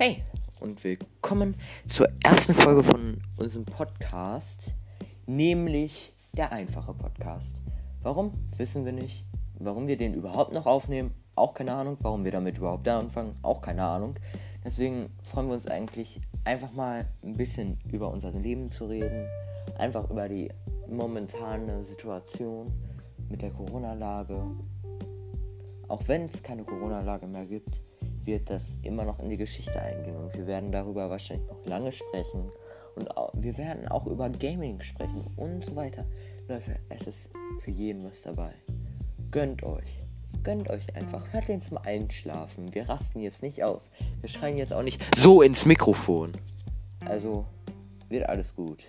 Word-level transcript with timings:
Hey 0.00 0.22
und 0.60 0.84
willkommen 0.84 1.56
zur 1.88 2.08
ersten 2.22 2.54
Folge 2.54 2.84
von 2.84 3.20
unserem 3.36 3.64
Podcast, 3.64 4.72
nämlich 5.26 6.12
der 6.34 6.52
einfache 6.52 6.94
Podcast. 6.94 7.56
Warum? 8.04 8.32
Wissen 8.56 8.84
wir 8.84 8.92
nicht. 8.92 9.24
Warum 9.58 9.88
wir 9.88 9.96
den 9.96 10.14
überhaupt 10.14 10.52
noch 10.52 10.66
aufnehmen, 10.66 11.10
auch 11.34 11.52
keine 11.52 11.72
Ahnung. 11.72 11.96
Warum 11.98 12.22
wir 12.22 12.30
damit 12.30 12.58
überhaupt 12.58 12.86
anfangen, 12.86 13.34
auch 13.42 13.60
keine 13.60 13.82
Ahnung. 13.82 14.14
Deswegen 14.64 15.10
freuen 15.24 15.48
wir 15.48 15.54
uns 15.54 15.66
eigentlich 15.66 16.20
einfach 16.44 16.72
mal 16.74 17.04
ein 17.24 17.36
bisschen 17.36 17.76
über 17.90 18.12
unser 18.12 18.30
Leben 18.30 18.70
zu 18.70 18.84
reden, 18.84 19.26
einfach 19.78 20.08
über 20.10 20.28
die 20.28 20.48
momentane 20.88 21.82
Situation 21.82 22.72
mit 23.28 23.42
der 23.42 23.50
Corona-Lage. 23.50 24.44
Auch 25.88 26.02
wenn 26.06 26.26
es 26.26 26.40
keine 26.40 26.62
Corona-Lage 26.62 27.26
mehr 27.26 27.46
gibt, 27.46 27.80
wird 28.28 28.50
das 28.50 28.76
immer 28.82 29.06
noch 29.06 29.18
in 29.20 29.30
die 29.30 29.38
Geschichte 29.38 29.80
eingehen 29.80 30.14
und 30.14 30.36
wir 30.36 30.46
werden 30.46 30.70
darüber 30.70 31.08
wahrscheinlich 31.08 31.48
noch 31.48 31.64
lange 31.64 31.90
sprechen 31.90 32.50
und 32.94 33.08
wir 33.32 33.56
werden 33.56 33.88
auch 33.88 34.06
über 34.06 34.28
Gaming 34.28 34.82
sprechen 34.82 35.24
und 35.36 35.64
so 35.64 35.74
weiter. 35.74 36.04
Leute, 36.46 36.78
es 36.90 37.06
ist 37.06 37.30
für 37.64 37.70
jeden 37.70 38.04
was 38.04 38.20
dabei. 38.22 38.52
Gönnt 39.30 39.62
euch. 39.62 40.02
Gönnt 40.42 40.68
euch 40.68 40.94
einfach. 40.94 41.22
Hört 41.32 41.48
den 41.48 41.62
zum 41.62 41.78
Einschlafen. 41.78 42.74
Wir 42.74 42.86
rasten 42.86 43.20
jetzt 43.20 43.42
nicht 43.42 43.64
aus. 43.64 43.90
Wir 44.20 44.28
schreien 44.28 44.58
jetzt 44.58 44.74
auch 44.74 44.82
nicht 44.82 45.02
so 45.16 45.40
ins 45.40 45.64
Mikrofon. 45.64 46.32
Also 47.06 47.46
wird 48.10 48.28
alles 48.28 48.54
gut. 48.54 48.84